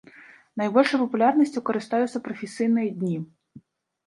Найбольшай 0.61 1.01
папулярнасцю 1.03 1.59
карыстаюцца 1.67 2.23
прафесійныя 2.29 2.89
дні. 2.97 3.15